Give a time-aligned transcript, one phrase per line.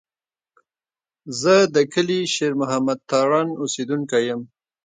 [1.39, 4.41] زه د کلي شېر محمد تارڼ اوسېدونکی یم.